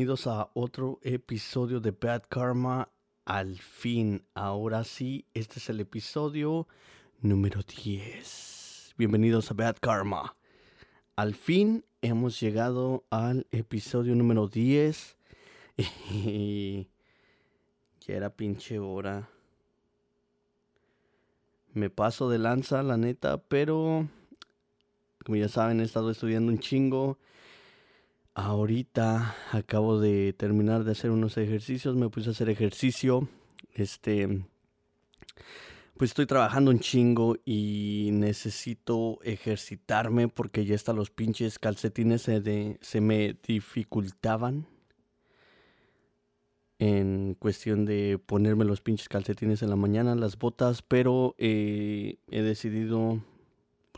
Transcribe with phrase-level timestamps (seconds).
[0.00, 2.88] Bienvenidos a otro episodio de Bad Karma.
[3.24, 6.68] Al fin, ahora sí, este es el episodio
[7.20, 8.94] número 10.
[8.96, 10.36] Bienvenidos a Bad Karma.
[11.16, 15.16] Al fin hemos llegado al episodio número 10.
[16.12, 16.86] Y
[18.06, 19.28] era pinche hora.
[21.74, 24.06] Me paso de lanza, la neta, pero
[25.24, 27.18] como ya saben, he estado estudiando un chingo
[28.40, 33.28] Ahorita acabo de terminar de hacer unos ejercicios, me puse a hacer ejercicio.
[33.74, 34.44] Este,
[35.96, 42.78] pues estoy trabajando un chingo y necesito ejercitarme porque ya hasta los pinches calcetines se,
[42.80, 44.68] se me dificultaban
[46.78, 52.42] en cuestión de ponerme los pinches calcetines en la mañana, las botas, pero eh, he
[52.42, 53.20] decidido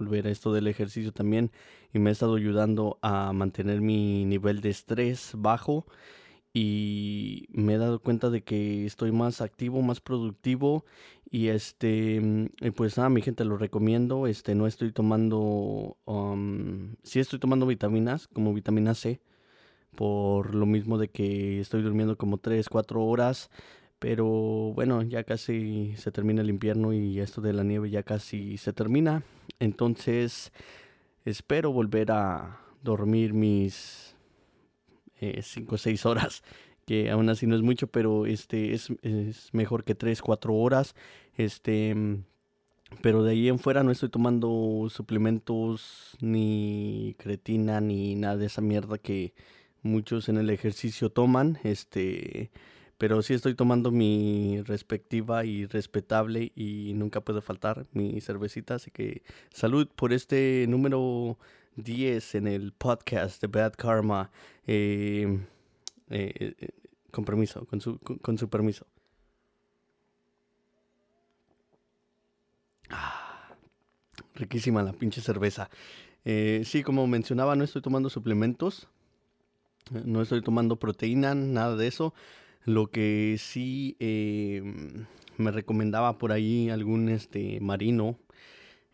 [0.01, 1.53] volver a esto del ejercicio también
[1.93, 5.87] y me ha estado ayudando a mantener mi nivel de estrés bajo
[6.53, 10.85] y me he dado cuenta de que estoy más activo, más productivo
[11.31, 17.39] y este pues nada, mi gente lo recomiendo, este no estoy tomando um, sí estoy
[17.39, 19.21] tomando vitaminas como vitamina C
[19.95, 23.51] por lo mismo de que estoy durmiendo como 3, 4 horas
[24.01, 28.57] pero bueno, ya casi se termina el invierno y esto de la nieve ya casi
[28.57, 29.23] se termina.
[29.61, 30.53] Entonces
[31.27, 34.17] espero volver a dormir mis
[35.21, 36.43] 5 o 6 horas,
[36.87, 40.95] que aún así no es mucho, pero este es, es mejor que 3, 4 horas.
[41.37, 41.95] Este,
[43.03, 48.63] pero de ahí en fuera no estoy tomando suplementos ni cretina ni nada de esa
[48.63, 49.35] mierda que
[49.83, 51.59] muchos en el ejercicio toman.
[51.65, 52.51] Este
[53.01, 58.75] pero sí estoy tomando mi respectiva y respetable y nunca puede faltar mi cervecita.
[58.75, 59.23] Así que
[59.55, 61.39] salud por este número
[61.77, 64.31] 10 en el podcast de Bad Karma.
[64.67, 65.41] Eh,
[66.11, 66.69] eh, eh,
[67.11, 68.87] con permiso, con su, con, su permiso.
[72.91, 73.57] Ah,
[74.35, 75.71] riquísima la pinche cerveza.
[76.23, 78.89] sí, como mencionaba, no estoy tomando suplementos.
[79.91, 82.13] No estoy tomando proteína, nada de eso.
[82.65, 85.07] Lo que sí em,
[85.39, 88.19] me recomendaba por ahí algún este marino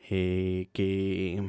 [0.09, 1.43] eh, que,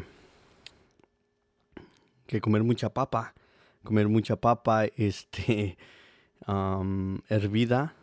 [2.25, 3.35] que comer mucha papa,
[3.83, 5.77] comer mucha papa este
[7.29, 7.93] hervida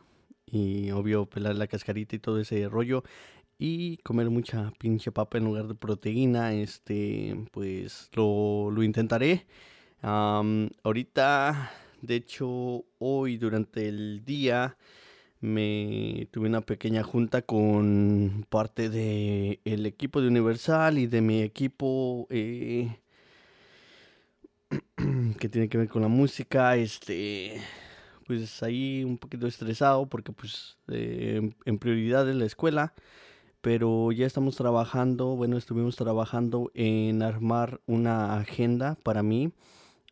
[0.47, 3.03] y obvio pelar la cascarita y todo ese rollo
[3.59, 9.47] y comer mucha pinche papa en lugar de proteína este pues lo, lo intentaré.
[10.03, 11.73] Ahorita
[12.07, 14.77] de hecho, hoy durante el día
[15.41, 21.43] me tuve una pequeña junta con parte del el equipo de Universal y de mi
[21.43, 22.99] equipo eh,
[25.39, 26.77] que tiene que ver con la música.
[26.77, 27.61] Este,
[28.27, 32.95] pues ahí un poquito estresado porque pues eh, en prioridad es la escuela.
[33.61, 39.53] Pero ya estamos trabajando, bueno, estuvimos trabajando en armar una agenda para mí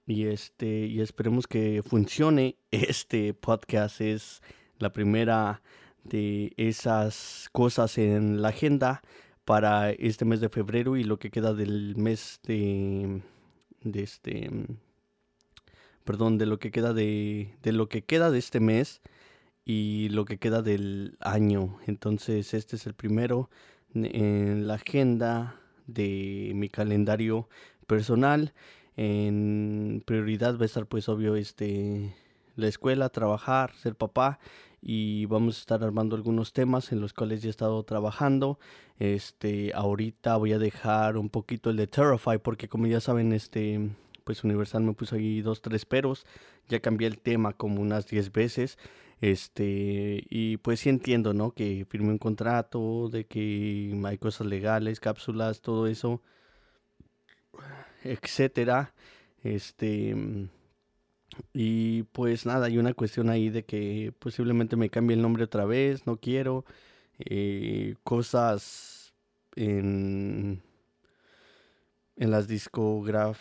[0.07, 2.57] y este y esperemos que funcione.
[2.71, 4.43] Este podcast es
[4.79, 5.63] la primera
[6.05, 9.03] de esas cosas en la agenda
[9.45, 13.23] para este mes de febrero y lo que queda del mes de
[13.83, 14.51] de este
[16.05, 19.03] perdón, de lo que queda de de lo que queda de este mes
[19.65, 21.79] y lo que queda del año.
[21.87, 23.51] Entonces, este es el primero
[23.95, 27.49] en la agenda de mi calendario
[27.87, 28.53] personal
[28.97, 32.15] en prioridad va a estar pues obvio este
[32.57, 34.39] la escuela, trabajar, ser papá
[34.83, 38.59] y vamos a estar armando algunos temas en los cuales ya he estado trabajando.
[38.99, 43.91] Este, ahorita voy a dejar un poquito el de Terrify porque como ya saben, este,
[44.25, 46.27] pues Universal me puso ahí dos, tres peros.
[46.69, 48.79] Ya cambié el tema como unas 10 veces.
[49.21, 51.53] Este, y pues sí entiendo, ¿no?
[51.53, 56.21] Que firme un contrato, de que hay cosas legales, cápsulas, todo eso
[58.05, 58.95] etcétera.
[59.43, 60.15] Este
[61.53, 65.65] y pues nada, hay una cuestión ahí de que posiblemente me cambie el nombre otra
[65.65, 66.65] vez, no quiero
[67.19, 69.15] eh, cosas
[69.57, 70.63] en
[72.17, 73.39] en las discograf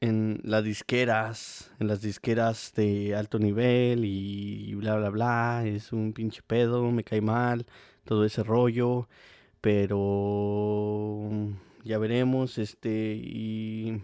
[0.00, 6.12] en las disqueras, en las disqueras de alto nivel y bla bla bla, es un
[6.12, 7.66] pinche pedo, me cae mal,
[8.04, 9.08] todo ese rollo,
[9.60, 11.30] pero
[11.86, 14.02] ya veremos, este, y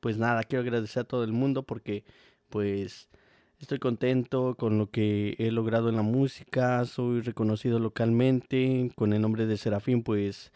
[0.00, 2.04] pues nada, quiero agradecer a todo el mundo porque
[2.50, 3.08] pues
[3.58, 9.22] estoy contento con lo que he logrado en la música, soy reconocido localmente, con el
[9.22, 10.52] nombre de Serafín pues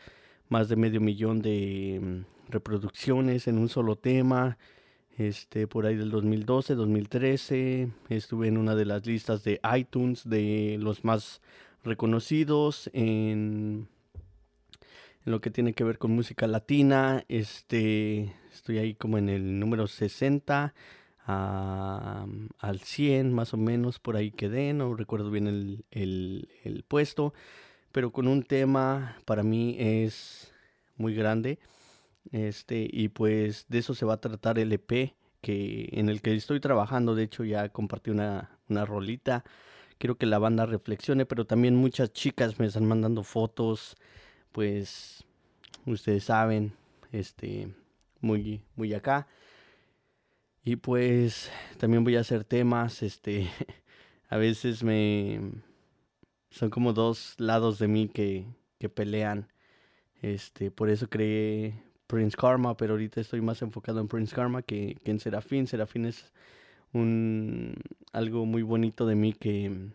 [0.48, 4.58] más de medio millón de mm, reproducciones en un solo tema,
[5.16, 7.88] este, por ahí del 2012, 2013.
[8.10, 11.40] Estuve en una de las listas de iTunes de los más
[11.84, 13.88] reconocidos en,
[15.26, 17.24] lo que tiene que ver con música latina.
[17.28, 20.72] Este, estoy ahí como en el número 60
[21.26, 27.34] al 100 más o menos, por ahí quedé, no recuerdo bien el, el, el puesto,
[27.90, 30.54] pero con un tema para mí es
[30.96, 31.58] muy grande.
[32.32, 36.34] Este, y pues de eso se va a tratar el EP que, en el que
[36.34, 37.14] estoy trabajando.
[37.16, 39.44] De hecho, ya compartí una, una rolita.
[39.98, 43.96] Quiero que la banda reflexione, pero también muchas chicas me están mandando fotos.
[44.52, 45.24] Pues
[45.84, 46.72] ustedes saben,
[47.12, 47.68] este,
[48.20, 49.26] muy, muy acá.
[50.64, 53.48] Y pues también voy a hacer temas, este,
[54.28, 55.40] a veces me
[56.50, 58.46] son como dos lados de mí que,
[58.78, 59.52] que pelean.
[60.22, 64.96] Este, por eso creé Prince Karma, pero ahorita estoy más enfocado en Prince Karma que,
[65.04, 65.66] en Serafín.
[65.66, 66.32] Serafín es
[66.92, 67.74] un
[68.12, 69.90] algo muy bonito de mí que,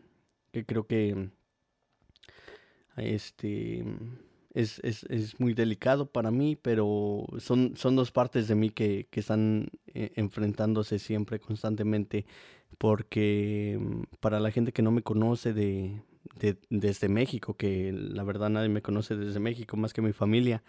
[0.51, 1.29] que creo que
[2.97, 3.83] este
[4.53, 9.07] es, es, es, muy delicado para mí, pero son, son dos partes de mí que,
[9.09, 12.25] que están eh, enfrentándose siempre, constantemente,
[12.77, 16.01] porque mm, para la gente que no me conoce de,
[16.39, 20.63] de, desde México, que la verdad nadie me conoce desde México más que mi familia,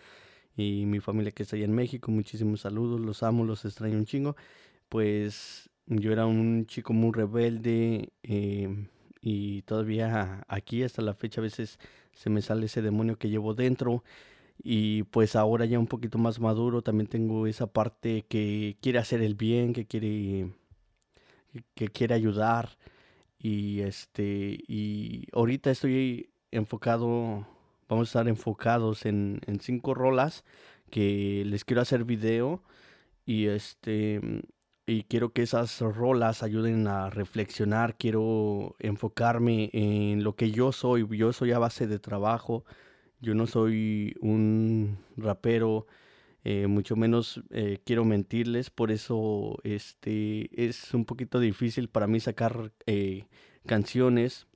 [0.56, 2.10] y mi familia que está allá en México.
[2.10, 4.36] Muchísimos saludos, los amo, los extraño un chingo.
[4.88, 8.88] Pues yo era un chico muy rebelde em,
[9.20, 11.78] y todavía aquí hasta la fecha a veces
[12.14, 14.04] se me sale ese demonio que llevo dentro.
[14.62, 19.22] Y pues ahora ya un poquito más maduro también tengo esa parte que quiere hacer
[19.22, 20.52] el bien, que quiere
[21.74, 22.78] que quiere ayudar
[23.38, 27.46] y este y ahorita estoy enfocado
[27.88, 30.44] vamos a estar enfocados en, cinco rolas
[30.90, 32.62] que les quiero hacer video
[33.26, 34.20] y este
[34.86, 41.06] y quiero que esas rolas ayuden a reflexionar, quiero enfocarme en lo que yo soy,
[41.16, 42.64] yo soy a base de trabajo,
[43.20, 45.86] yo no soy un rapero,
[46.44, 52.18] eh, mucho menos eh, quiero mentirles, por eso este es un poquito difícil para mí
[52.18, 53.26] sacar eh,
[53.66, 54.48] canciones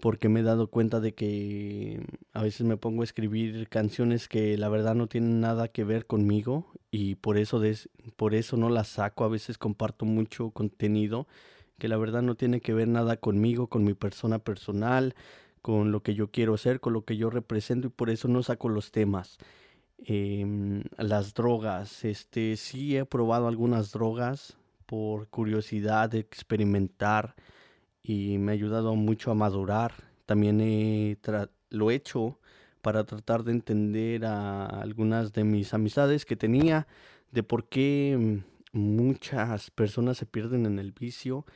[0.00, 4.58] porque me he dado cuenta de que a veces me pongo a escribir canciones que
[4.58, 7.62] la verdad no tienen nada que ver conmigo y por eso,
[8.16, 9.24] por eso no las saco.
[9.24, 11.26] A veces comparto mucho contenido
[11.78, 15.14] que la verdad no tiene que ver nada conmigo, con mi persona personal,
[15.62, 18.42] con lo que yo quiero ser, con lo que yo represento y por eso no
[18.42, 19.38] saco los temas.
[19.98, 24.56] Em, las drogas, este sí he probado algunas drogas
[24.86, 27.34] por curiosidad de experimentar
[28.04, 29.94] y me ha ayudado mucho a madurar.
[30.26, 30.58] También
[31.70, 32.38] lo he hecho
[32.82, 36.86] para tratar de entender a algunas de mis amistades que tenía,
[37.32, 38.42] de por qué
[38.72, 41.46] muchas personas se pierden en el vicio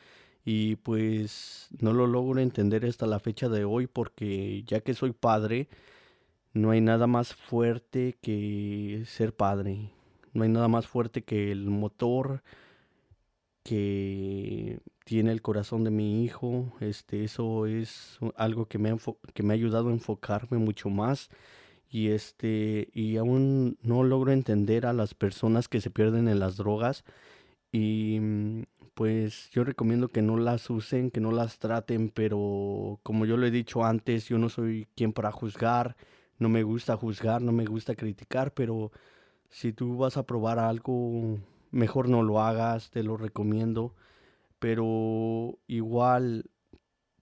[0.44, 5.12] y pues no lo logro entender hasta la fecha de hoy porque ya que soy
[5.12, 5.68] padre,
[6.54, 9.90] no hay nada más fuerte que ser padre.
[10.32, 12.42] No hay nada más fuerte que el motor
[13.64, 14.78] que
[15.08, 16.70] tiene el corazón de mi hijo.
[16.80, 18.94] Este, eso es algo que me,
[19.32, 21.30] que me ha ayudado a enfocarme mucho más.
[21.90, 26.58] Y este, y aún no logro entender a las personas que se pierden en las
[26.58, 27.04] drogas.
[27.72, 28.64] Y mm,
[28.94, 33.46] pues yo recomiendo que no las usen, que no las traten, pero como yo lo
[33.46, 35.96] he dicho antes, yo no soy quien para juzgar,
[36.38, 38.92] no me gusta juzgar, no me gusta criticar, pero
[39.48, 41.38] si tú vas a probar algo,
[41.70, 43.94] mejor no lo hagas, te lo recomiendo
[44.58, 46.50] pero igual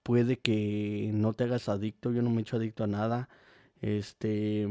[0.03, 3.29] puede que no te hagas adicto, yo no me he hecho adicto a nada,
[3.81, 4.67] este,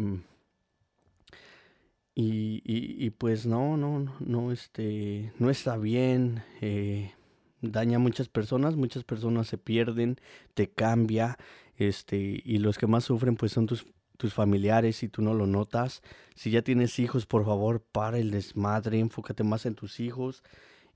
[2.14, 7.12] y, y, pues no, no, no, este, no está bien, eh,
[7.60, 10.16] daña a muchas personas, muchas personas se pierden,
[10.54, 11.36] te cambia,
[11.76, 15.46] este, y los que más sufren pues son tus, tus familiares si tú no lo
[15.46, 16.02] notas.
[16.34, 20.42] Si ya tienes hijos, por favor, para el desmadre, enfócate más en tus hijos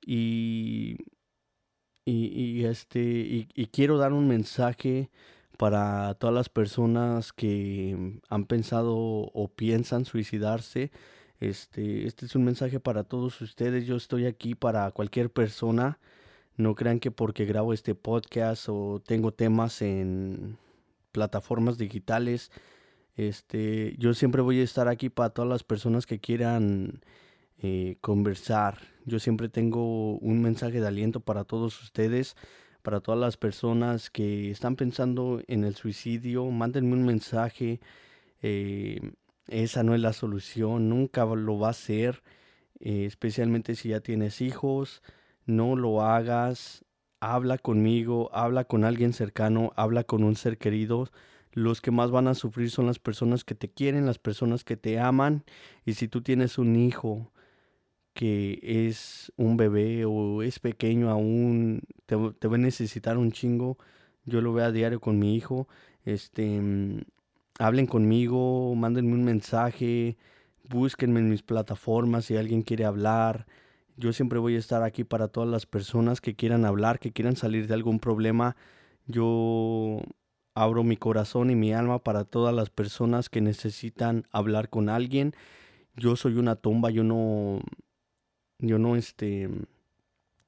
[0.04, 0.96] y
[2.10, 3.00] y, este,
[3.54, 5.10] y, quiero dar un mensaje
[5.58, 10.90] para todas las personas que han pensado o piensan suicidarse.
[11.40, 13.86] Este, este es un mensaje para todos ustedes.
[13.86, 15.98] Yo estoy aquí para cualquier persona.
[16.56, 20.58] No crean que porque grabo este podcast o tengo temas en
[21.12, 22.50] plataformas digitales,
[23.16, 27.02] este, yo siempre voy a estar aquí para todas las personas que quieran
[27.62, 28.78] eh, conversar.
[29.04, 32.36] Yo siempre tengo un mensaje de aliento para todos ustedes,
[32.82, 36.46] para todas las personas que están pensando en el suicidio.
[36.50, 37.80] Mándenme un mensaje.
[38.42, 39.00] Eh,
[39.48, 42.22] esa no es la solución, nunca lo va a ser.
[42.80, 45.02] eh, especialmente si ya tienes hijos,
[45.46, 46.84] no lo hagas,
[47.20, 51.10] habla conmigo, habla con alguien cercano, habla con un ser querido.
[51.52, 54.76] Los que más van a sufrir son las personas que te quieren, las personas que
[54.76, 55.44] te aman.
[55.84, 57.32] Y si tú tienes un hijo
[58.20, 63.78] que es un bebé o es pequeño aún, te, te va a necesitar un chingo.
[64.26, 65.68] Yo lo veo a diario con mi hijo.
[66.04, 67.00] Este, mm,
[67.58, 70.18] hablen conmigo, mándenme un mensaje,
[70.68, 73.46] búsquenme en mis plataformas si alguien quiere hablar.
[73.96, 77.36] Yo siempre voy a estar aquí para todas las personas que quieran hablar, que quieran
[77.36, 78.54] salir de algún problema.
[79.06, 80.02] Yo
[80.54, 85.32] abro mi corazón y mi alma para todas las personas que necesitan hablar con alguien.
[85.96, 87.62] Yo soy una tumba, yo no
[88.60, 89.48] yo no este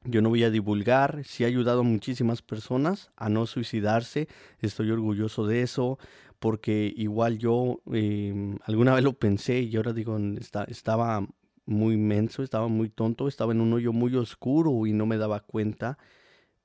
[0.04, 4.28] yo no voy a divulgar, sí he ayudado a muchísimas personas a no suicidarse,
[4.60, 5.98] estoy orgulloso de eso,
[6.40, 10.18] porque igual yo em, alguna vez lo pensé y ahora digo,
[10.66, 11.24] estaba
[11.66, 15.40] muy menso, estaba muy tonto, estaba en un hoyo muy oscuro y no me daba
[15.40, 15.98] cuenta,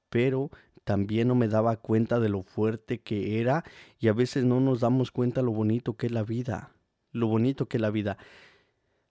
[0.09, 0.49] pero
[0.83, 3.63] también no me daba cuenta de lo fuerte que era
[3.99, 6.71] y a veces no nos damos cuenta lo bonito que es la vida,
[7.11, 8.17] lo bonito que es la vida.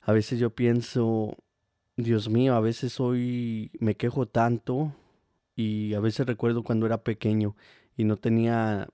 [0.01, 1.37] A veces yo pienso,
[1.97, 4.93] Dios mío, a veces hoy me quejo tanto
[5.55, 7.57] y a veces recuerdo cuando era pequeño
[7.97, 8.89] y no tenía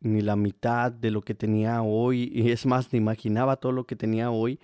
[0.00, 3.84] ni la mitad de lo que tenía hoy y es más, ni imaginaba todo lo
[3.84, 4.60] que tenía hoy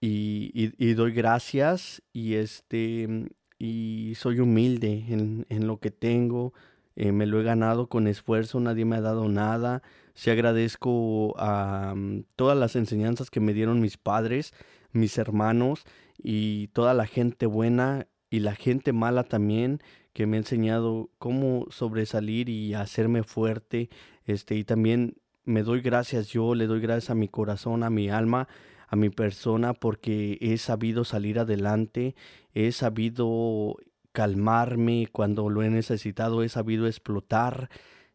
[0.00, 3.28] y, doy gracias y este
[3.58, 5.04] y soy humilde
[5.48, 6.54] en, lo que tengo.
[6.96, 9.82] Eh, me lo he ganado con esfuerzo, nadie me ha dado nada.
[10.14, 14.52] Sí agradezco a mm, todas las enseñanzas que me dieron mis padres,
[14.92, 15.84] mis hermanos
[16.22, 19.80] y toda la gente buena y la gente mala también
[20.12, 23.90] que me ha enseñado cómo sobresalir y hacerme fuerte.
[24.24, 28.08] Este, y también me doy gracias yo, le doy gracias a mi corazón, a mi
[28.08, 28.48] alma,
[28.88, 32.14] a mi persona porque he sabido salir adelante,
[32.54, 33.76] he sabido
[34.12, 37.68] calmarme cuando lo he necesitado, he sabido explotar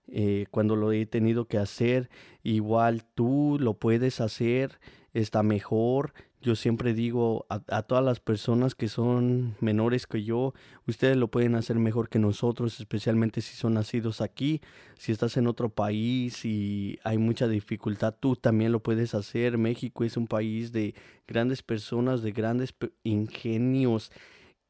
[0.08, 2.10] eh, cuando lo he tenido que hacer.
[2.44, 4.80] Igual tú lo puedes hacer,
[5.14, 6.14] está mejor.
[6.42, 10.54] Yo siempre digo a, todas las personas que son menores que yo,
[10.88, 14.62] ustedes lo pueden hacer mejor que nosotros, especialmente si son nacidos aquí.
[14.98, 19.58] Si estás en otro país y hay mucha dificultad, tú también lo puedes hacer.
[19.58, 20.96] México es un país de
[21.28, 24.10] grandes personas, de grandes ingenios.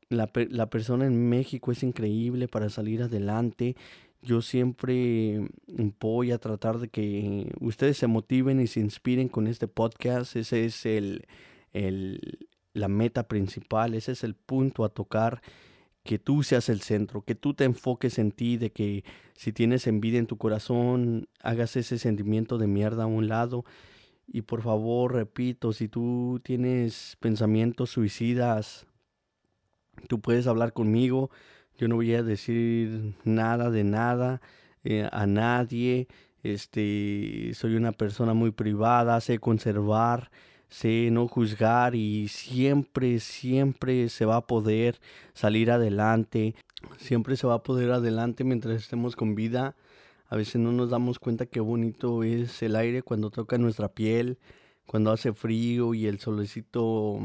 [0.10, 3.76] La, la persona en México es increíble para salir adelante.
[4.24, 5.48] Yo siempre
[6.00, 10.36] voy a tratar de que ustedes se motiven y se inspiren con este podcast.
[10.36, 11.28] Ese es el
[11.74, 15.42] el, la meta principal, ese es el punto a tocar,
[16.04, 19.04] que tú seas el centro, que tú te enfoques en ti, de que
[19.36, 23.66] si tienes envidia en tu corazón, hagas ese sentimiento de mierda a un lado.
[24.26, 28.88] Y por favor, repito, si tú tienes pensamientos suicidas,
[30.08, 31.30] tú puedes hablar conmigo.
[31.78, 34.42] Yo no voy a decir nada de nada
[34.84, 36.08] eh, a nadie.
[36.44, 40.32] Este, soy una persona muy privada, sé conservar
[40.70, 45.00] sé no juzgar y siempre, siempre se va a poder
[45.34, 46.56] salir adelante,
[46.98, 49.76] siempre se va a poder adelante mientras estemos con vida.
[50.28, 54.38] A veces no nos damos cuenta qué bonito es el aire cuando toca nuestra piel,
[54.86, 57.20] cuando hace frío y el solecito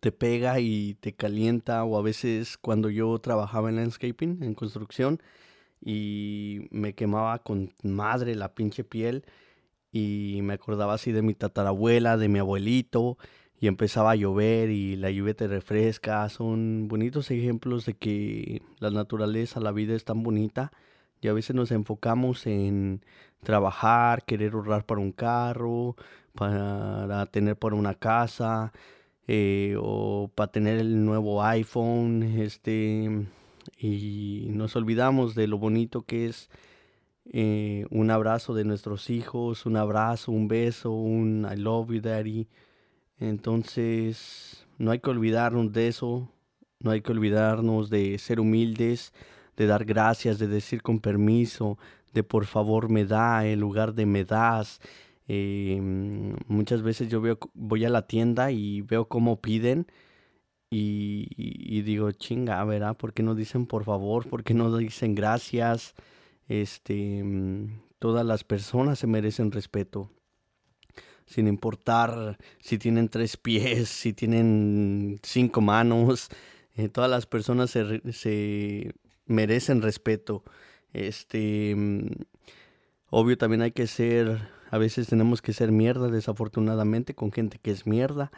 [0.00, 5.20] te pega y te calienta o a veces cuando yo trabajaba en landscaping, en construcción
[5.84, 9.24] y me quemaba con madre la pinche piel
[9.94, 13.16] y me acordaba así de mi tatarabuela, de mi abuelito,
[13.60, 16.28] y empezaba a llover y la lluvia te refresca.
[16.28, 20.72] Son bonitos ejemplos de que la naturaleza, la vida es tan bonita
[21.20, 23.02] y a veces nos enfocamos en
[23.44, 25.94] trabajar, querer ahorrar para un carro,
[26.34, 28.72] para tener para una casa
[29.28, 33.28] eh, o para tener el nuevo iPhone, este,
[33.78, 36.50] y nos olvidamos de lo bonito que es
[37.32, 42.48] eh, un abrazo de nuestros hijos, un abrazo, un beso, un I love you daddy.
[43.18, 46.28] Entonces, no hay que olvidarnos de eso,
[46.80, 49.12] no hay que olvidarnos de ser humildes,
[49.56, 51.78] de dar gracias, de decir con permiso,
[52.12, 54.80] de por favor me da en lugar de me das.
[55.28, 55.80] Eh,
[56.48, 57.22] muchas veces yo
[57.54, 59.86] voy a la tienda y veo cómo piden
[60.70, 62.96] y, y digo, chinga, ¿verdad?
[62.96, 64.28] ¿Por qué no dicen por favor?
[64.28, 65.94] ¿Por qué no dicen gracias?
[66.48, 70.10] Este, mm, todas las personas se merecen respeto.
[71.26, 76.28] Sin importar si tienen tres pies, si tienen cinco manos,
[76.74, 78.94] eh, todas las personas se,
[79.26, 80.44] merecen respeto.
[80.92, 82.08] Este, mm,
[83.10, 87.70] obvio también hay que ser, a veces tenemos que ser mierda, desafortunadamente, con gente que
[87.70, 88.32] es mierda,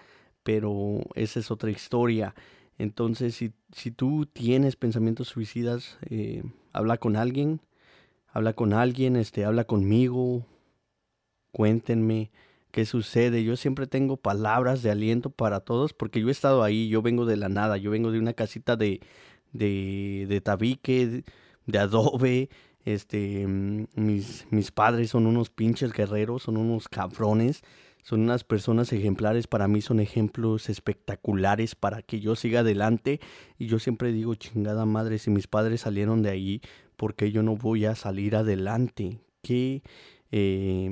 [0.45, 2.35] pero esa es otra historia.
[2.79, 7.61] Entonces, si, si tú tienes pensamientos suicidas, eh, habla con alguien,
[8.37, 10.45] habla con alguien, este, habla conmigo,
[11.53, 12.31] cuéntenme
[12.71, 13.43] qué sucede.
[13.43, 17.25] Yo siempre tengo palabras de aliento para todos porque yo he estado ahí, yo vengo
[17.25, 19.01] de la nada, yo vengo de una casita de,
[19.53, 21.25] de, de tabique,
[21.65, 22.51] de adobe,
[22.85, 27.63] este, mm, mis, mis padres son unos pinches guerreros, son unos cabrones,
[28.03, 33.19] son unas personas ejemplares, para mí son ejemplos espectaculares para que yo siga adelante.
[33.59, 36.61] Y yo siempre digo, chingada madre, si mis padres salieron de ahí,
[36.97, 39.21] ¿por qué yo no voy a salir adelante?
[39.43, 39.83] ¿Qué,
[40.33, 40.91] eh,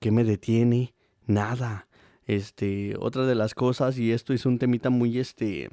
[0.00, 0.94] ¿qué me detiene?
[1.26, 1.88] Nada.
[2.26, 5.68] Este, otra de las cosas, y esto es un temita muy, este,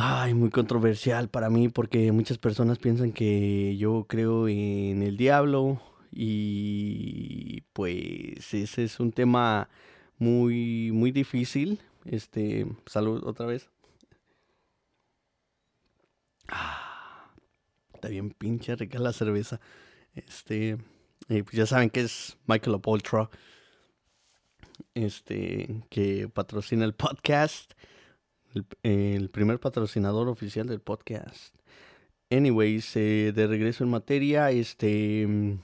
[0.00, 5.80] Ay, muy controversial para mí porque muchas personas piensan que yo creo en el diablo
[6.12, 9.68] y pues ese es un tema
[10.18, 11.80] muy muy difícil.
[12.04, 13.70] Este, salud otra vez.
[16.48, 16.87] Ah,
[17.98, 19.60] está bien pinche rica la cerveza.
[20.14, 20.78] Este,
[21.26, 23.28] pues ya saben que es Michael Ultra.
[24.94, 27.72] Este, que patrocina el podcast
[28.82, 31.54] el, primer patrocinador oficial del podcast.
[32.30, 35.58] Anyways, eh, de regreso en materia, este...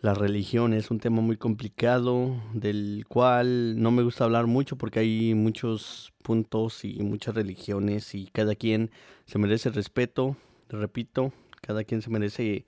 [0.00, 4.98] La religión es un tema muy complicado del cual no me gusta hablar mucho porque
[4.98, 8.90] hay muchos puntos y muchas religiones y cada quien
[9.24, 10.36] se merece respeto,
[10.68, 12.66] repito, cada quien se merece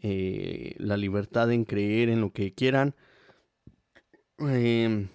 [0.00, 2.94] eh, la libertad en creer en lo que quieran.
[4.40, 5.06] Eh,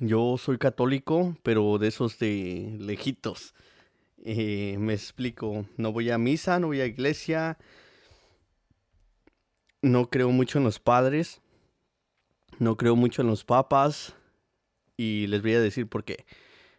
[0.00, 3.54] yo soy católico, pero de esos de lejitos.
[4.24, 7.58] Eh, me explico, no voy a misa, no voy a iglesia.
[9.80, 11.40] No creo mucho en los padres.
[12.58, 14.14] No creo mucho en los papas.
[14.96, 16.24] Y les voy a decir por qué.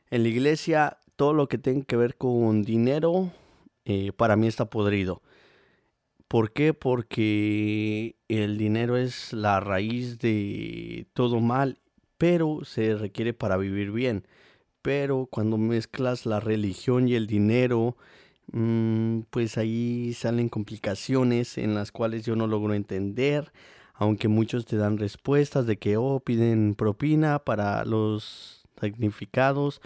[0.10, 3.32] En la iglesia, todo lo que tenga que ver con dinero,
[3.86, 5.22] eh, para mí está podrido.
[6.27, 6.74] ¿Por qué?
[6.74, 11.79] Porque el dinero es la raíz de todo mal
[12.24, 14.25] pero se requiere para vivir bien.
[14.81, 17.98] Pero cuando mezclas la religión y el dinero,
[18.53, 23.51] mm, pues ahí salen complicaciones en las cuales yo no logro entender,
[23.94, 29.81] aunque muchos te dan respuestas de que, oh, piden propina para los damnificados,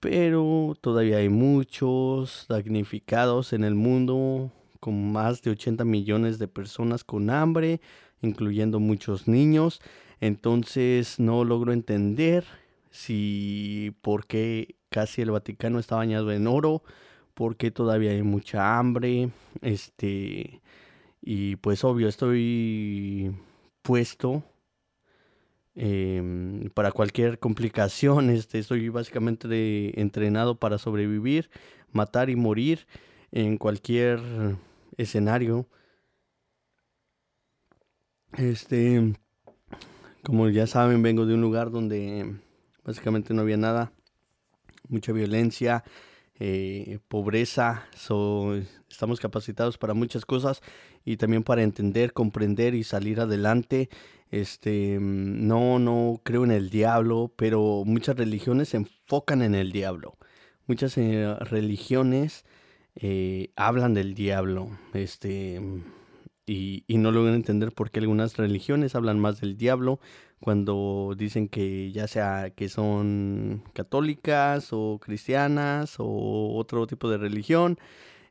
[0.00, 7.04] pero todavía hay muchos damnificados en el mundo, con más de 80 millones de personas
[7.04, 7.80] con hambre,
[8.22, 9.80] incluyendo muchos niños.
[10.20, 12.44] Entonces no logro entender
[12.90, 16.82] si por qué casi el Vaticano está bañado en oro,
[17.34, 19.30] por qué todavía hay mucha hambre,
[19.62, 20.60] este
[21.22, 23.30] y pues obvio estoy
[23.82, 24.42] puesto
[25.82, 31.50] em, para cualquier complicación, este, estoy básicamente entrenado para sobrevivir,
[31.92, 32.86] matar y morir
[33.32, 34.20] en cualquier
[34.96, 35.66] escenario.
[38.36, 39.14] Este
[40.22, 42.36] como ya saben, vengo de un lugar donde
[42.84, 43.92] básicamente no había nada,
[44.88, 45.82] mucha violencia,
[46.40, 47.86] eh, pobreza,
[48.88, 50.62] estamos capacitados para muchas cosas
[51.04, 53.90] y también para entender, comprender y salir adelante.
[54.30, 60.16] Este, no, no creo en el diablo, pero muchas religiones se enfocan en el diablo.
[60.66, 62.44] Muchas eh, religiones
[62.94, 64.70] eh, hablan del diablo.
[64.94, 65.60] Este,
[66.46, 70.00] y, no logran entender por qué algunas religiones hablan más del diablo
[70.40, 77.78] cuando dicen que ya sea que son católicas o cristianas o otro tipo de religión.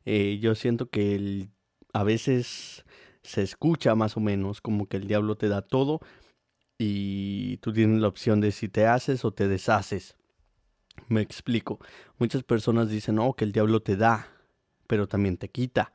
[0.04, 1.48] Eh, yo siento que
[1.92, 2.84] a veces
[3.22, 6.00] se escucha más o menos como que el diablo te da todo
[6.78, 10.16] y tú tienes la opción de si te haces o te deshaces.
[11.08, 11.78] Me explico.
[12.18, 14.28] Muchas personas dicen, no, que el diablo te da,
[14.86, 15.92] pero también te quita.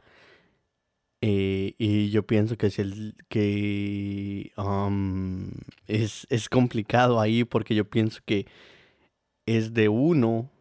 [1.27, 4.51] Eh, y yo pienso que, si el, que
[5.87, 8.45] es, es complicado ahí porque yo pienso que
[9.47, 10.51] es de uno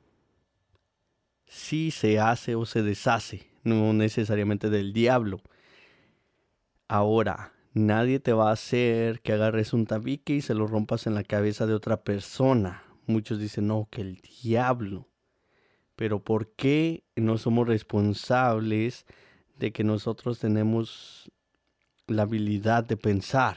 [1.46, 5.42] si se hace o se deshace, no necesariamente del diablo.
[6.88, 11.14] Ahora, nadie te va a hacer que agarres un tabique y se lo rompas en
[11.14, 12.84] la cabeza de otra persona.
[13.04, 15.10] Muchos dicen, no, que el diablo.
[15.94, 19.04] Pero ¿por qué no somos responsables?
[19.56, 21.30] De que nosotros tenemos
[22.06, 23.56] la habilidad de pensar,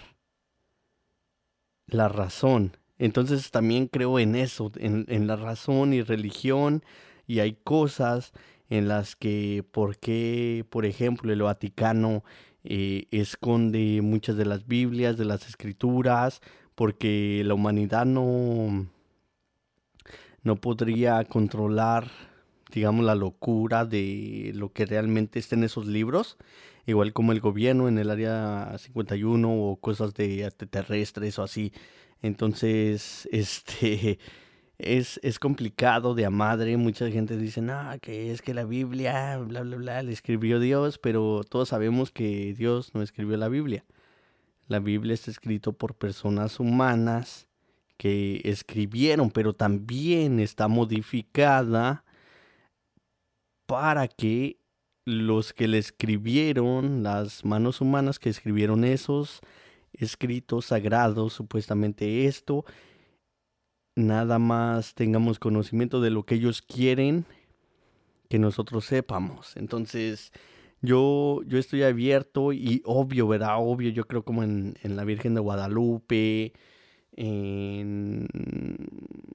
[1.88, 2.78] la razón.
[2.98, 6.84] Entonces también creo en eso, en, la razón y religión,
[7.28, 8.34] y hay cosas
[8.70, 12.24] en las que, ¿por qué, por ejemplo, el Vaticano
[12.64, 16.42] eh, esconde muchas de las Biblias, de las escrituras?
[16.78, 18.86] porque la humanidad no,
[20.44, 22.08] no podría controlar,
[22.74, 26.38] digamos, la locura de lo que realmente está en esos libros,
[26.86, 31.74] igual como el gobierno en el área 51 o cosas de extraterrestres o así.
[32.22, 34.20] Entonces, este
[34.78, 36.78] es, es complicado de a madre.
[36.78, 40.98] Mucha gente dice, no, que es que la Biblia, bla, bla, bla, le escribió Dios,
[40.98, 43.86] pero todos sabemos que Dios no escribió la Biblia.
[44.68, 47.48] La Biblia está escrito por personas humanas
[47.98, 52.04] que escribieron, pero también está modificada
[53.68, 54.58] para que
[55.06, 59.42] los que le escribieron, las manos humanas que escribieron esos
[59.94, 62.66] escritos sagrados, supuestamente esto,
[63.96, 67.26] nada más tengamos conocimiento de lo que ellos quieren
[68.30, 69.56] que nosotros sepamos.
[69.56, 70.32] Entonces,
[70.82, 73.56] yo, yo estoy abierto y obvio, ¿verdad?
[73.60, 76.54] Obvio, yo creo como en, la Virgen de Guadalupe,
[77.14, 78.28] en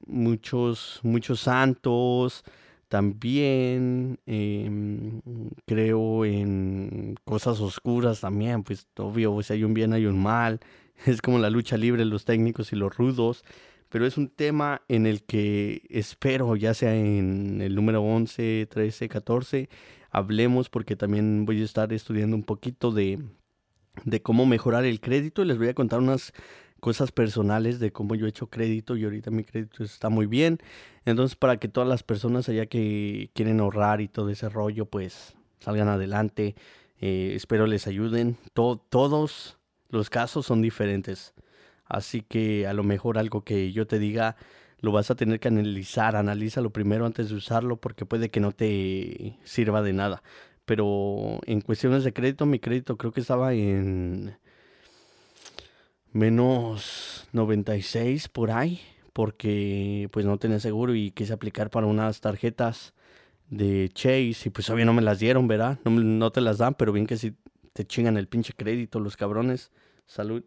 [0.06, 2.44] muchos, muchos santos,
[2.92, 5.22] también em,
[5.64, 10.60] creo en cosas oscuras también, pues obvio, si hay un bien hay un mal,
[11.06, 13.44] es como la lucha libre, los técnicos y los rudos
[13.88, 19.08] pero es un tema en el que espero, ya sea en el número 11, 13,
[19.08, 19.70] 14,
[20.10, 23.22] hablemos porque también voy a estar estudiando un poquito de,
[24.04, 26.32] de cómo mejorar el crédito y les voy a contar unas
[26.82, 30.58] cosas personales de cómo yo he hecho crédito y ahorita mi crédito está muy bien.
[31.04, 35.36] Entonces, para que todas las personas allá que quieren ahorrar y todo ese rollo, pues
[35.60, 36.56] salgan adelante.
[37.00, 38.36] Eh, espero les ayuden.
[38.52, 39.58] todos
[39.90, 41.34] los casos son diferentes.
[41.84, 44.34] Así que a lo mejor algo que yo te diga
[44.80, 48.50] lo vas a tener que analizar, analízalo primero antes de usarlo porque puede que no
[48.50, 50.24] te sirva de nada.
[50.64, 54.36] Pero en cuestiones de crédito, mi crédito creo que estaba en
[56.12, 58.80] menos 96 por ahí,
[59.12, 62.94] porque pues no tenía seguro y quise aplicar para unas tarjetas
[63.48, 65.78] de Chase y pues todavía no me las dieron, ¿verdad?
[65.84, 67.36] No, no te las dan, pero bien que si
[67.72, 69.70] te chingan el pinche crédito los cabrones.
[70.06, 70.44] Salud.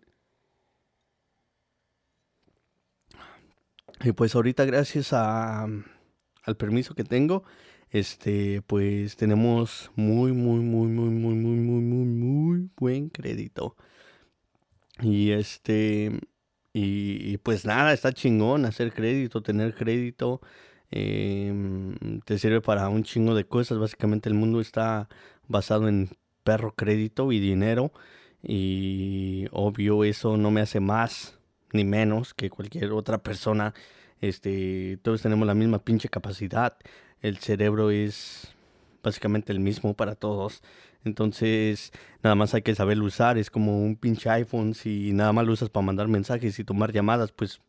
[4.04, 7.44] Y pues ahorita gracias a, al permiso que tengo,
[7.90, 13.76] este, pues tenemos muy, muy, muy, muy, muy, muy, muy, muy, muy buen crédito.
[15.02, 16.20] Y este,
[16.78, 20.42] y, pues nada, está chingón hacer crédito, tener crédito.
[20.92, 23.78] Em, te sirve para un chingo de cosas.
[23.78, 25.08] Básicamente el mundo está
[25.48, 26.10] basado en
[26.44, 27.94] perro crédito y dinero.
[28.44, 31.40] Y obvio eso no me hace más
[31.74, 33.74] ni menos que cualquier otra persona.
[34.22, 36.78] Este, todos tenemos la misma pinche capacidad.
[37.22, 38.54] El cerebro es
[39.04, 40.62] básicamente el mismo para todos.
[41.06, 41.92] Entonces,
[42.24, 43.38] nada más hay que saber usar.
[43.38, 44.74] Es como un pinche iPhone.
[44.74, 47.62] Si nada más lo usas para mandar mensajes y tomar llamadas, pues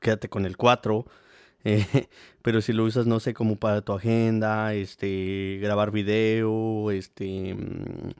[0.00, 1.04] quédate con el 4.
[1.64, 1.84] Eh,
[2.42, 8.12] pero si lo usas, no sé, como para tu agenda, este, grabar video, este, mm,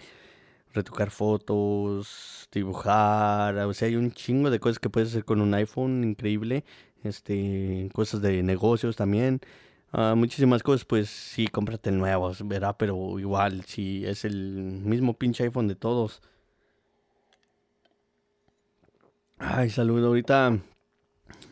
[0.75, 5.55] retocar fotos, dibujar, o sea, hay un chingo de cosas que puedes hacer con un
[5.55, 6.65] iPhone increíble,
[7.05, 9.41] este, cosas de negocios también,
[9.93, 12.77] ah, muchísimas cosas, pues sí, cómprate nuevos, ¿verdad?
[12.79, 14.35] Pero igual, si es el
[14.85, 16.23] mismo pinche iPhone de todos.
[19.39, 20.59] Ay, saludo, ahorita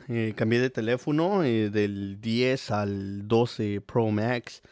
[0.08, 4.62] eh, cambié de teléfono eh, del 10 al 12 Pro Max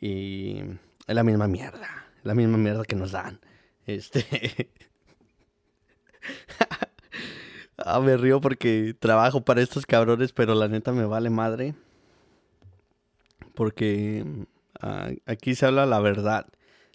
[0.00, 0.60] y
[1.06, 3.40] es la misma mierda, la misma mierda que nos dan.
[3.86, 4.70] Este.
[7.78, 11.74] ah, me río porque trabajo para estos cabrones, pero la neta me vale madre.
[13.54, 14.24] Porque
[14.80, 16.46] ah, aquí se habla la verdad.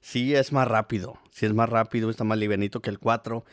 [0.02, 3.44] Sí es más rápido, sí es más rápido, está más livianito que el 4.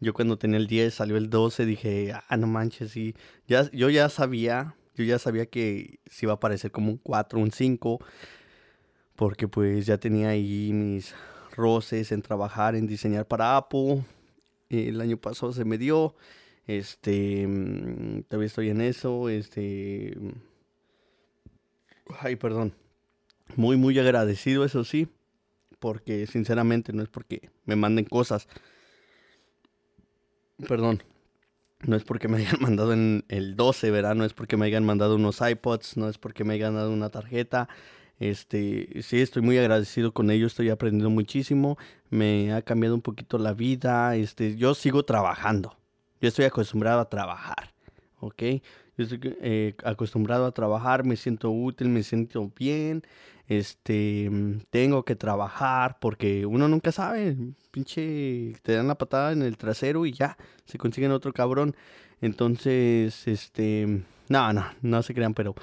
[0.00, 3.14] Yo cuando tenía el 10, salió el 12, dije, ah, no manches, sí.
[3.48, 7.38] Ya, yo ya sabía, yo ya sabía que se iba a parecer como un 4,
[7.38, 8.00] un 5.
[9.16, 11.14] Porque pues ya tenía ahí mis
[11.56, 14.04] roces en trabajar, en diseñar para Apple.
[14.68, 16.16] El año pasado se me dio.
[16.66, 19.28] Este, mm, todavía estoy en eso.
[19.28, 20.53] Este, mm,
[22.20, 22.74] ay, perdón.
[23.56, 25.08] Muy, muy agradecido, eso sí.
[25.78, 28.48] Porque sinceramente no es porque me manden cosas.
[30.68, 31.02] Perdón.
[31.86, 34.14] No es porque me hayan mandado en el 12, ¿verdad?
[34.14, 37.10] No es porque me hayan mandado unos iPods, no es porque me hayan dado una
[37.10, 37.68] tarjeta.
[38.18, 41.76] Este, sí, estoy muy agradecido con ellos, estoy aprendiendo muchísimo,
[42.10, 45.76] me ha cambiado un poquito la vida, este, yo sigo trabajando,
[46.20, 47.74] yo estoy acostumbrado a trabajar,
[48.20, 48.42] ¿ok?
[48.96, 53.02] Yo estoy eh, acostumbrado a trabajar, me siento útil, me siento bien,
[53.48, 54.30] este,
[54.70, 57.36] tengo que trabajar porque uno nunca sabe,
[57.70, 61.74] pinche, te dan la patada en el trasero y ya, se consiguen otro cabrón.
[62.20, 65.54] Entonces, este, no, no, no se crean, pero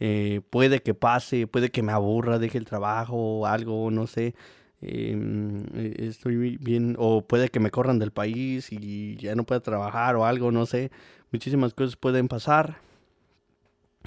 [0.00, 4.34] eh, puede que pase, puede que me aburra, deje el trabajo o algo, no sé.
[4.82, 10.16] Eh, estoy bien, o puede que me corran del país y ya no pueda trabajar
[10.16, 10.90] o algo, no sé.
[11.32, 12.78] Muchísimas cosas pueden pasar.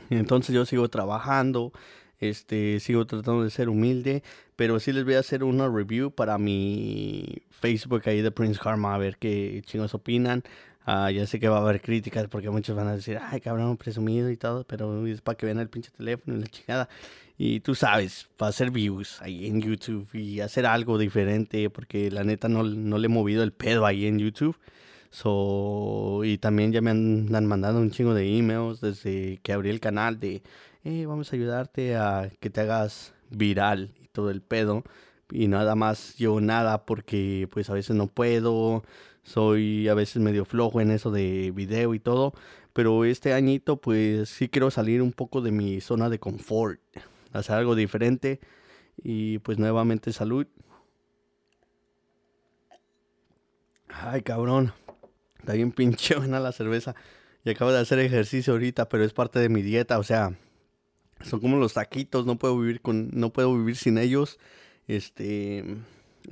[0.09, 1.71] Entonces yo sigo trabajando,
[2.19, 4.23] este, sigo tratando de ser humilde,
[4.55, 8.95] pero sí les voy a hacer una review para mi Facebook ahí de Prince Karma,
[8.95, 10.43] a ver qué chingos opinan.
[10.85, 13.77] Ah, ya sé que va a haber críticas porque muchos van a decir, ay, cabrón,
[13.77, 16.89] presumido y todo, pero es para que vean el pinche teléfono y la chingada.
[17.37, 22.23] Y tú sabes, para hacer views ahí en YouTube y hacer algo diferente, porque la
[22.23, 24.57] neta no, no le he movido el pedo ahí en YouTube.
[25.13, 29.69] So, y también ya me han, han, mandado un chingo de emails desde que abrí
[29.69, 30.41] el canal de,
[30.83, 34.83] eh, vamos a ayudarte a que te hagas viral y todo el pedo.
[35.31, 38.83] Y nada más yo nada porque pues a veces no puedo,
[39.21, 42.33] soy a veces medio flojo en eso de video y todo.
[42.73, 46.79] Pero este añito pues sí quiero salir un poco de mi zona de confort,
[47.33, 48.39] hacer algo diferente
[48.97, 50.47] y pues nuevamente salud.
[53.89, 54.73] Ay cabrón,
[55.43, 56.95] está bien pinche buena la cerveza.
[57.43, 60.33] Y acabo de hacer ejercicio ahorita, pero es parte de mi dieta, o sea,
[61.21, 64.39] son como los taquitos, no puedo vivir con, no puedo vivir sin ellos.
[64.87, 65.65] Este,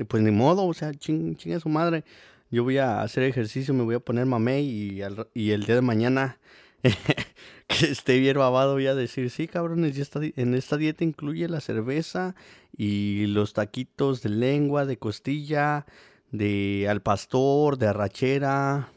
[0.08, 2.06] pues ni modo, o sea, ching, chinga su madre.
[2.50, 5.02] Yo voy a hacer ejercicio, me voy a poner mamey y,
[5.34, 6.40] y el día de mañana
[7.68, 11.48] que esté bien babado voy a decir, sí, cabrones, ya está, en esta dieta incluye
[11.50, 12.36] la cerveza
[12.78, 15.86] y los taquitos de lengua, de costilla,
[16.32, 18.90] de al pastor, de arrachera,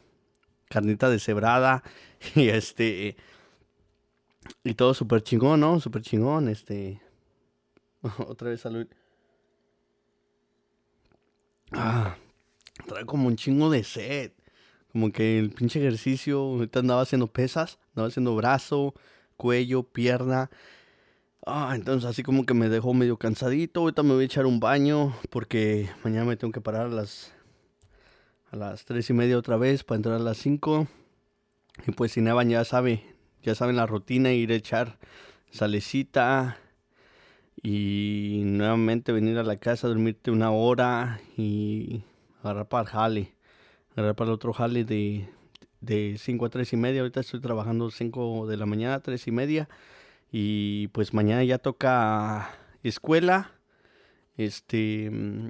[0.69, 1.83] carnita deshebrada
[2.35, 3.15] y este
[4.63, 5.79] y todo súper chingón, ¿no?
[5.79, 7.01] Súper chingón, este
[8.27, 8.87] otra vez salud.
[11.71, 12.15] Ah,
[12.87, 14.31] trae como un chingo de sed.
[14.91, 18.93] Como que el pinche ejercicio, ahorita andaba haciendo pesas, andaba haciendo brazo,
[19.35, 20.49] cuello, pierna.
[21.45, 23.81] Ah, entonces así como que me dejó medio cansadito.
[23.81, 27.34] Ahorita me voy a echar un baño porque mañana me tengo que parar a las
[28.51, 30.87] a las tres y media otra vez para entrar a las 5.
[31.87, 33.03] Y pues si Nevan ya sabe,
[33.43, 34.97] ya saben la rutina, ir a echar
[35.51, 36.57] salecita
[37.61, 42.03] y nuevamente venir a la casa, dormirte una hora y
[42.41, 43.35] agarrar para el jale
[43.95, 45.29] agarrar para el otro jale de,
[45.81, 47.01] de 5 a 3 y media.
[47.01, 49.69] Ahorita estoy trabajando 5 de la mañana, 3 y media.
[50.31, 52.51] Y pues mañana ya toca
[52.83, 53.51] escuela.
[54.37, 55.47] Este mm,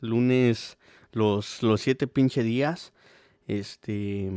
[0.00, 0.76] lunes
[1.14, 2.92] los, los siete pinche días.
[3.46, 4.30] Este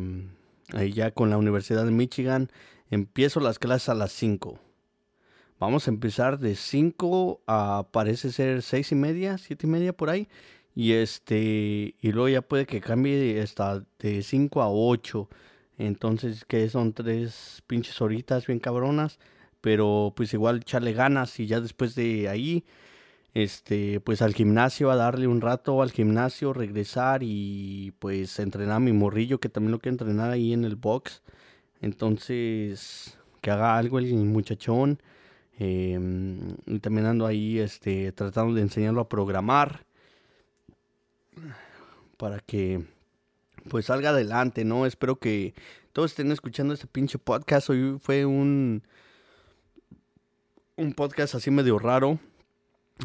[0.73, 2.51] ahí ya con la Universidad de Michigan.
[2.89, 4.59] Empiezo las clases a las 5.
[5.59, 10.09] Vamos a empezar de 5 a parece ser 6 y media, 7 y media por
[10.09, 10.29] ahí.
[10.75, 15.27] Y este, y luego ya puede que cambie hasta de 5 a 8.
[15.79, 19.19] Entonces, que son tres pinches horitas bien cabronas.
[19.61, 22.63] Pero pues igual echarle ganas y ya después de ahí,
[23.38, 28.80] este, pues al gimnasio, a darle un rato al gimnasio, regresar y pues entrenar a
[28.80, 31.21] mi morrillo que también lo quiero entrenar ahí en el box.
[31.80, 35.00] Entonces, que haga algo el muchachón.
[35.60, 39.86] Em, y también ando ahí este, tratando de enseñarlo a programar
[42.17, 42.84] para que
[43.69, 44.88] pues salga adelante, ¿no?
[44.88, 45.54] Espero que
[45.93, 47.69] todos estén escuchando este pinche podcast.
[47.69, 48.82] Hoy fue un
[50.76, 52.19] un podcast así medio raro.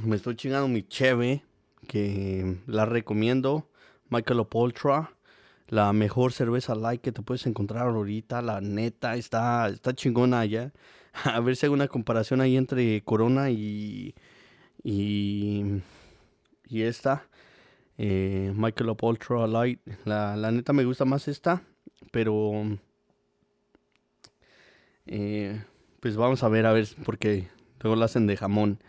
[0.01, 1.45] Me estoy chingando mi cheve,
[1.87, 3.69] que la recomiendo.
[4.09, 5.15] Michael Opoltra,
[5.69, 8.41] la mejor cerveza light que te puedes encontrar ahorita.
[8.41, 10.73] La neta, está, está chingona ya.
[11.25, 14.15] A ver si hago una comparación ahí entre Corona y,
[14.83, 15.83] y,
[16.69, 17.29] y esta
[17.99, 19.81] eh, Michael Ultra Light.
[20.05, 21.63] La, la, neta me gusta más esta,
[22.11, 22.53] pero
[25.07, 25.63] eh,
[26.01, 27.49] pues vamos a ver, a ver, porque
[27.81, 28.81] luego la hacen de jamón.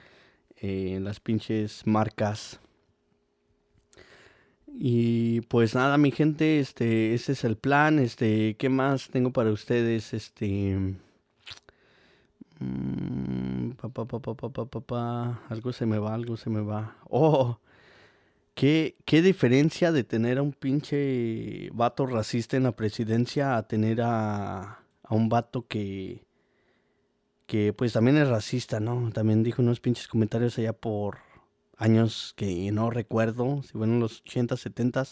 [0.66, 2.62] Eh, las pinches marcas.
[4.68, 8.00] Y pues nada, mi gente, este, ese es el plan.
[8.00, 10.14] Este, ¿qué más tengo para ustedes?
[10.14, 10.96] Este.
[14.88, 16.96] Pa, algo se me va, algo se me va.
[17.10, 17.60] Oh,
[18.56, 24.02] ¿Qué, ¿Qué diferencia de tener a un pinche vato racista en la presidencia a tener
[24.02, 26.24] a, a un vato que,
[27.46, 29.12] que pues también es racista, ¿no?
[29.12, 31.18] También dijo unos pinches comentarios allá por
[31.78, 35.04] años que no recuerdo, si fueron los 80, 70,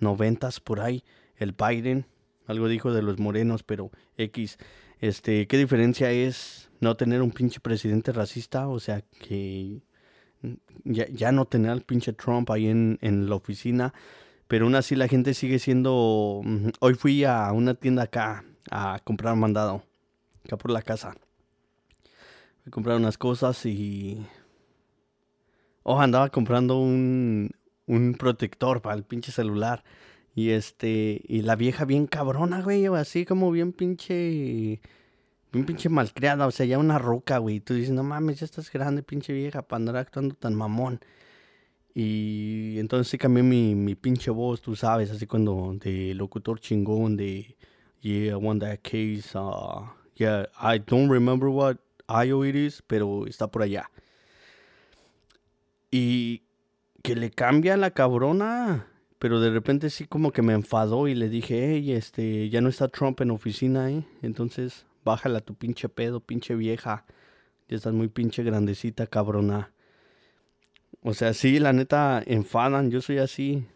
[0.00, 1.04] 90 por ahí,
[1.36, 2.06] el Biden,
[2.46, 4.58] algo dijo de los morenos, pero X,
[5.00, 8.68] este, ¿qué diferencia es no tener un pinche presidente racista?
[8.68, 9.82] O sea, que
[10.84, 13.92] ya, ya no tener al pinche Trump ahí en, en la oficina,
[14.48, 16.42] Pero aún así la gente sigue siendo...
[16.80, 19.82] Hoy fui a una tienda acá a comprar mandado.
[20.44, 21.14] Acá por la casa.
[22.68, 24.26] A comprar unas cosas y...
[25.84, 27.50] Oh, andaba comprando un,
[27.86, 29.82] un protector para el pinche celular.
[30.34, 34.82] Y este, y la vieja bien cabrona, güey, así como bien pinche,
[35.50, 37.60] bien pinche malcriada, o sea, ya una roca, güey.
[37.60, 41.00] Tú dices, no mames, ya estás grande, pinche vieja, para andar actuando tan mamón.
[41.94, 47.16] Y entonces sí cambié mi, mi pinche voz, tú sabes, así cuando de locutor chingón,
[47.16, 47.56] de,
[48.02, 51.78] yeah, I won that case, uh, yeah, I don't remember what
[52.08, 53.90] IO it is, pero está por allá.
[55.90, 56.42] Y
[57.02, 58.86] que le cambia la cabrona
[59.18, 62.68] pero de repente sí como que me enfadó y le dije, hey, este, ya no
[62.68, 64.04] está Trump en oficina, ¿eh?
[64.22, 67.04] Entonces, bájala tu pinche pedo, pinche vieja.
[67.68, 69.72] Ya estás muy pinche grandecita, cabrona.
[71.02, 73.66] O sea, sí, la neta, enfadan, yo soy así.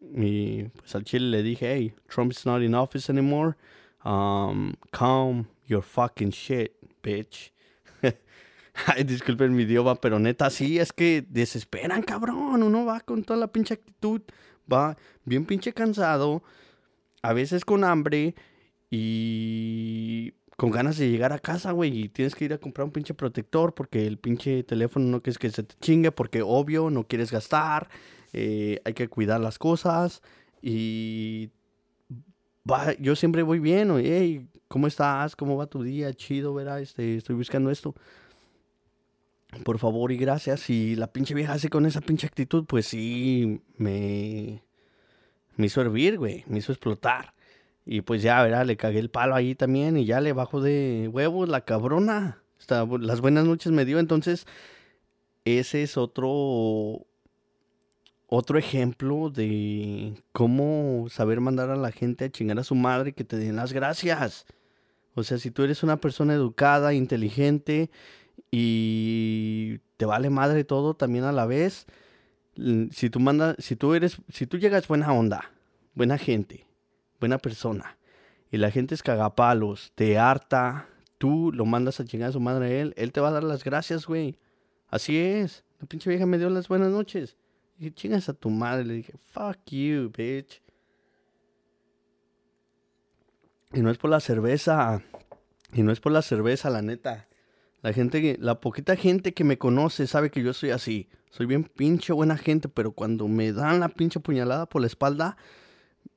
[0.00, 3.56] Y pues al chile le dije, hey, Trump's not in office anymore.
[4.04, 7.52] Um, calm your fucking shit, bitch.
[8.86, 12.62] Ay, disculpen mi idioma, pero neta, sí, es que desesperan, cabrón.
[12.62, 14.22] Uno va con toda la pinche actitud
[14.70, 16.42] va bien pinche cansado,
[17.22, 18.34] a veces con hambre
[18.90, 22.92] y con ganas de llegar a casa, güey, y tienes que ir a comprar un
[22.92, 27.06] pinche protector porque el pinche teléfono no quieres que se te chingue porque obvio no
[27.06, 27.88] quieres gastar,
[28.32, 30.22] eh, hay que cuidar las cosas
[30.60, 31.50] y
[32.70, 35.34] va, yo siempre voy bien, oye, ¿cómo estás?
[35.34, 36.14] ¿Cómo va tu día?
[36.14, 36.80] Chido, ¿verdad?
[36.80, 37.92] Este, estoy buscando esto.
[39.64, 40.70] Por favor y gracias.
[40.70, 44.62] Y la pinche vieja así con esa pinche actitud, pues sí, me,
[45.56, 46.44] me hizo hervir, güey.
[46.46, 47.34] Me hizo explotar.
[47.84, 48.64] Y pues ya, ¿verdad?
[48.64, 52.40] Le cagué el palo ahí también y ya le bajo de huevos la cabrona.
[52.60, 53.98] Hasta las buenas noches me dio.
[53.98, 54.46] Entonces,
[55.44, 57.06] ese es otro,
[58.28, 63.24] otro ejemplo de cómo saber mandar a la gente a chingar a su madre que
[63.24, 64.46] te den las gracias.
[65.14, 67.90] O sea, si tú eres una persona educada, inteligente
[68.50, 71.86] y te vale madre todo también a la vez.
[72.90, 75.50] Si tú mandas, si tú eres, si tú llegas buena onda,
[75.94, 76.66] buena gente,
[77.18, 77.96] buena persona,
[78.50, 82.66] y la gente es cagapalos, te harta, tú lo mandas a chingar a su madre
[82.66, 84.36] a él, él te va a dar las gracias, güey.
[84.88, 85.64] Así es.
[85.80, 87.36] La pinche vieja me dio las buenas noches.
[87.78, 88.84] Y dije, chingas a tu madre.
[88.84, 90.60] Le dije, fuck you, bitch.
[93.72, 95.02] Y no es por la cerveza.
[95.72, 97.28] Y no es por la cerveza, la neta.
[97.82, 101.08] La gente, la poquita gente que me conoce sabe que yo soy así.
[101.30, 105.36] Soy bien pinche buena gente, pero cuando me dan la pinche puñalada por la espalda,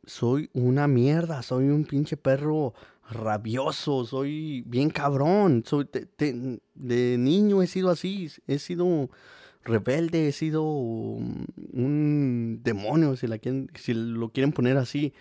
[0.05, 1.43] soy una mierda.
[1.43, 2.73] Soy un pinche perro
[3.09, 4.03] rabioso.
[4.05, 5.63] Soy bien cabrón.
[5.65, 8.31] Soy de, niño he sido así.
[8.47, 9.11] He sido
[9.63, 10.27] rebelde.
[10.27, 13.39] He sido un demonio, si, la
[13.75, 15.13] si lo quieren poner así.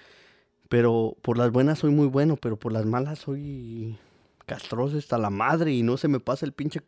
[0.72, 3.98] Pero por las buenas soy muy bueno, pero por las malas soy
[4.46, 6.80] castroso está la madre y no se me pasa el pinche,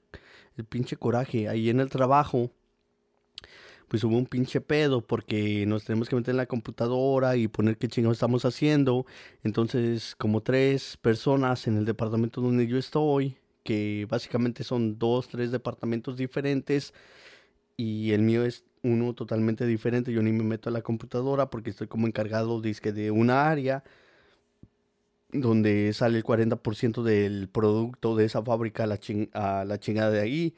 [0.56, 1.50] el pinche coraje.
[1.50, 2.50] Ahí en el trabajo,
[3.88, 7.76] pues hubo un pinche pedo porque nos tenemos que meter en la computadora y poner
[7.76, 9.04] qué chingados estamos haciendo.
[9.42, 15.52] Entonces, como tres personas en el departamento donde yo estoy, que básicamente son dos, tres
[15.52, 16.94] departamentos diferentes
[17.76, 20.12] y el mío es uno totalmente diferente.
[20.12, 23.82] Yo ni me meto a la computadora porque estoy como encargado de una área
[25.32, 30.54] donde sale el 40% del producto de esa fábrica a la, la chingada de ahí.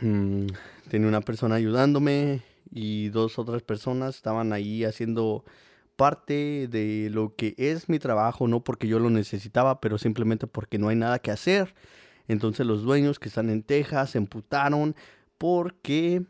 [0.00, 0.46] Mm,
[0.88, 5.44] tenía una persona ayudándome y dos otras personas estaban ahí haciendo
[5.96, 10.78] parte de lo que es mi trabajo, no porque yo lo necesitaba, pero simplemente porque
[10.78, 11.74] no hay nada que hacer.
[12.28, 14.94] Entonces los dueños que están en Texas se emputaron
[15.38, 16.24] porque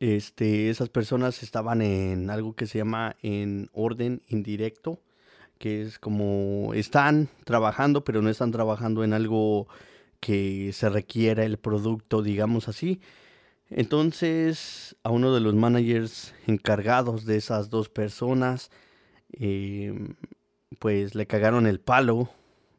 [0.00, 5.00] este, esas personas estaban en algo que se llama en orden indirecto
[5.58, 9.68] que es como están trabajando, pero no están trabajando en algo
[10.20, 13.00] que se requiera el producto, digamos así.
[13.70, 18.70] Entonces, a uno de los managers encargados de esas dos personas,
[19.32, 20.14] em,
[20.78, 22.30] pues le cagaron el palo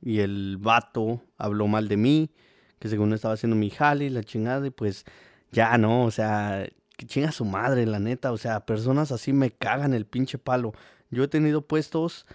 [0.02, 2.32] y el vato habló mal de mí,
[2.80, 5.06] que según estaba haciendo mi jale, la chingada, y pues
[5.52, 6.68] ya no, o sea,
[6.98, 10.74] que chinga su madre, la neta, o sea, personas así me cagan el pinche palo.
[11.12, 12.26] Yo he tenido puestos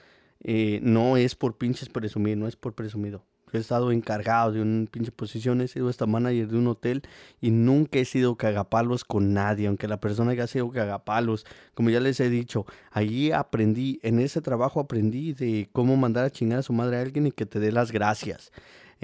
[0.45, 3.25] eh, no es por pinches presumir, no es por presumido.
[3.53, 7.03] he estado encargado de una pinche posición, he sido esta manager de un hotel
[7.41, 11.47] y nunca he sido cagapalos con nadie, aunque la persona haya sido cagapalos.
[11.75, 16.31] Como ya les he dicho, allí aprendí, en ese trabajo aprendí de cómo mandar a
[16.31, 18.53] chingar a su madre a alguien y que te dé las gracias.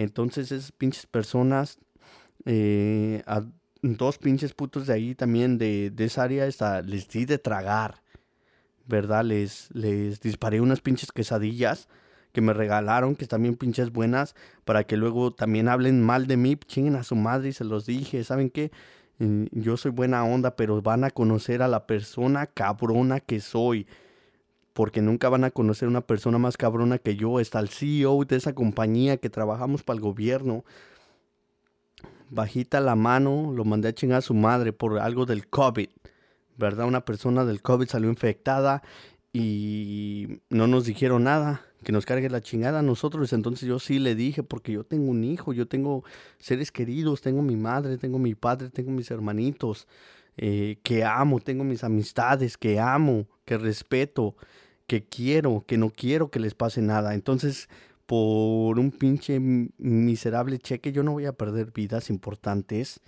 [0.01, 1.79] Entonces esas pinches personas,
[2.47, 3.23] eh,
[3.83, 8.03] dos pinches putos de ahí también, de, de esa área, esta, les di de tragar,
[8.87, 9.25] ¿verdad?
[9.25, 11.89] Les, les disparé unas pinches quesadillas
[12.33, 14.35] que me regalaron, que están bien pinches buenas,
[14.65, 17.85] para que luego también hablen mal de mí, chinguen a su madre y se los
[17.85, 18.71] dije, ¿saben qué?
[19.19, 23.87] Mm, yo soy buena onda, pero van a conocer a la persona cabrona que soy.
[24.81, 27.39] Porque nunca van a conocer una persona más cabrona que yo.
[27.39, 30.65] Está el CEO de esa compañía que trabajamos para el gobierno.
[32.31, 35.91] Bajita la mano, lo mandé a chingar a su madre por algo del COVID.
[36.57, 36.87] ¿Verdad?
[36.87, 38.83] Una persona del COVID salió infectada
[39.35, 43.35] y no nos dijeron nada que nos cargue la chingada a nosotros.
[43.35, 46.05] Entonces yo sí le dije, porque yo tengo un hijo, yo tengo
[46.39, 49.87] seres queridos, tengo mi madre, tengo mi padre, tengo mis hermanitos,
[50.39, 54.37] eh, que amo, tengo mis amistades, que amo, que respeto,
[54.91, 57.15] que quiero, que no quiero que les pase nada.
[57.15, 57.69] Entonces,
[58.07, 62.99] por un pinche miserable cheque, yo no voy a perder vidas importantes.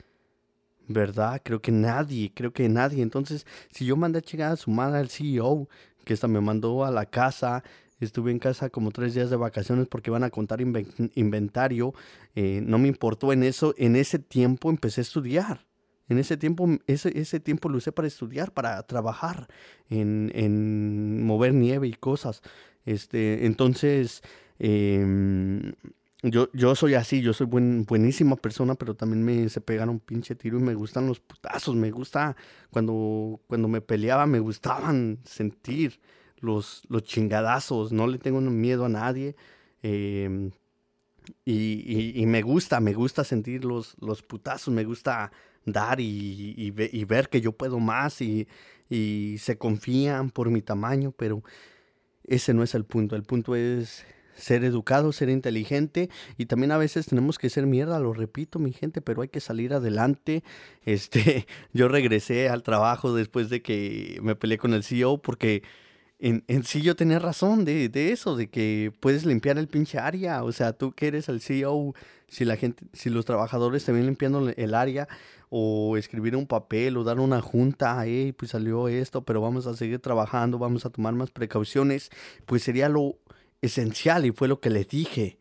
[0.87, 1.41] ¿Verdad?
[1.43, 3.03] Creo que nadie, creo que nadie.
[3.03, 5.69] Entonces, si yo mandé a llegar a su madre al CEO,
[6.05, 7.65] que esta me mandó a la casa,
[7.99, 11.95] Estuve en casa como tres días de vacaciones porque iban a contar inventario.
[12.35, 13.75] Eh, no me importó en eso.
[13.79, 15.65] En ese tiempo empecé a estudiar.
[16.13, 19.49] En ese tiempo, ese, ese tiempo lo usé para estudiar, para trabajar
[19.89, 22.43] en, en mover nieve y cosas.
[22.85, 24.23] Este, entonces,
[24.59, 25.73] em,
[26.23, 30.01] yo, yo soy así, yo soy buen, buenísima persona, pero también me se pegan un
[30.01, 31.75] pinche tiro y me gustan los putazos.
[31.75, 32.37] Me gusta,
[32.71, 35.99] cuando, cuando me peleaba, me gustaban sentir
[36.41, 39.35] los, los chingadazos, no le tengo miedo a nadie.
[39.83, 40.51] Em,
[41.45, 45.33] y, me gusta, me gusta sentir los, los putazos, me gusta
[45.65, 48.47] dar y, y, ver que yo puedo más y,
[49.39, 51.43] se confían por mi tamaño, pero
[52.25, 53.17] ese no es el punto.
[53.17, 54.05] El punto es
[54.37, 58.73] ser educado, ser inteligente y también a veces tenemos que ser mierda, lo repito, mi
[58.73, 60.43] gente, pero hay que salir adelante.
[60.85, 65.63] Este, yo regresé al trabajo después de que me peleé con el CEO porque
[66.19, 69.99] en, en, sí yo tenía razón de, de, eso, de que puedes limpiar el pinche
[69.99, 70.45] área.
[70.45, 71.95] O sea, tú que eres el CEO,
[72.29, 75.09] si la gente, si los trabajadores te ven limpiando el área,
[75.55, 79.75] o escribir un papel, o dar una junta, hey, pues salió esto, pero vamos a
[79.75, 82.11] seguir trabajando, vamos a tomar más precauciones,
[82.47, 83.19] pues sería lo
[83.61, 85.39] esencial y fue lo que les dije.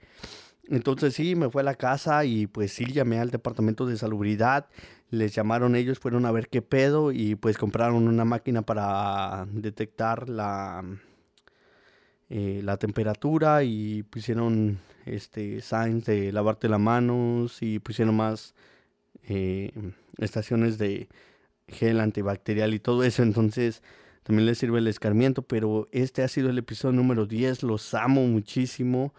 [0.67, 4.67] Entonces sí, me fue a la casa y pues sí, llamé al departamento de salubridad
[5.11, 10.29] les llamaron ellos, fueron a ver qué pedo y pues compraron una máquina para detectar
[10.29, 10.83] la,
[12.29, 18.55] eh, la temperatura y pusieron este signs de lavarte las manos y pusieron más
[19.27, 19.71] eh,
[20.17, 21.07] estaciones de
[21.67, 23.23] gel antibacterial y todo eso.
[23.23, 23.81] Entonces
[24.23, 27.63] también les sirve el escarmiento, pero este ha sido el episodio número 10.
[27.63, 29.13] Los amo muchísimo.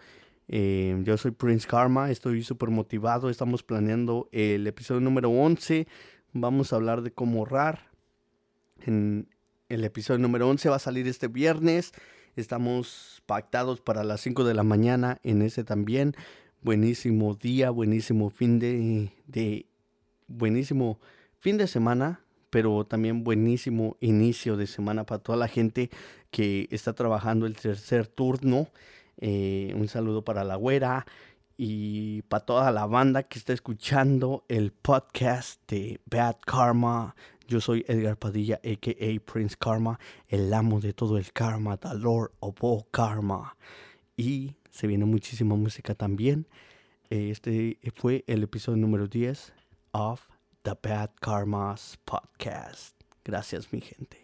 [0.47, 3.29] Eh, yo soy Prince Karma, estoy súper motivado.
[3.29, 5.87] Estamos planeando el episodio número 11.
[6.33, 7.91] Vamos a hablar de cómo ahorrar.
[8.85, 9.27] En
[9.69, 11.93] el episodio número 11 va a salir este viernes.
[12.35, 16.15] Estamos pactados para las 5 de la mañana en ese también.
[16.61, 19.67] Buenísimo día, buenísimo fin de, de
[20.27, 20.99] buenísimo
[21.39, 25.89] fin de semana, pero también buenísimo inicio de semana para toda la gente
[26.31, 28.67] que está trabajando el tercer turno.
[29.17, 31.05] Eh, un saludo para la güera
[31.57, 37.15] y para toda la banda que está escuchando el podcast de Bad Karma.
[37.47, 39.31] Yo soy Edgar Padilla, a.k.a.
[39.31, 43.57] Prince Karma, el amo de todo el karma, the Lord of all Karma.
[44.15, 46.47] Y se viene muchísima música también.
[47.09, 49.53] Este fue el episodio número 10
[49.93, 50.27] of
[50.63, 52.93] The Bad Karmas Podcast.
[53.23, 54.22] Gracias, mi gente.